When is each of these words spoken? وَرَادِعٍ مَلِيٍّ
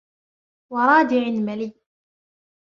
وَرَادِعٍ 0.69 1.31
مَلِيٍّ 1.31 1.73